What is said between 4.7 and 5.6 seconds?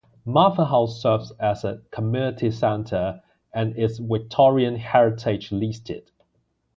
Heritage